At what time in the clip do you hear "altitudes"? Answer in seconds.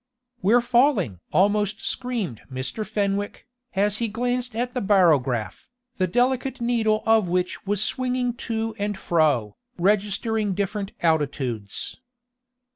11.03-11.97